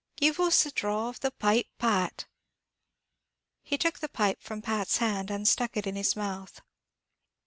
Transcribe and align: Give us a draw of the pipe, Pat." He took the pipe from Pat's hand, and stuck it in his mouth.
Give 0.15 0.39
us 0.39 0.65
a 0.65 0.71
draw 0.71 1.09
of 1.09 1.19
the 1.19 1.29
pipe, 1.29 1.67
Pat." 1.77 2.25
He 3.61 3.77
took 3.77 3.99
the 3.99 4.09
pipe 4.09 4.41
from 4.41 4.63
Pat's 4.63 4.97
hand, 4.97 5.29
and 5.29 5.47
stuck 5.47 5.77
it 5.77 5.85
in 5.85 5.95
his 5.95 6.15
mouth. 6.15 6.59